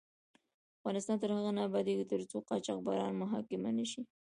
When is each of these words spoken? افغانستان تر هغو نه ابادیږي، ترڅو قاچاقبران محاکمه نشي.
افغانستان 0.79 1.15
تر 1.21 1.29
هغو 1.35 1.51
نه 1.57 1.61
ابادیږي، 1.67 2.05
ترڅو 2.11 2.37
قاچاقبران 2.49 3.13
محاکمه 3.21 3.69
نشي. 3.77 4.01